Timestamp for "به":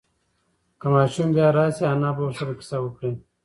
2.15-2.21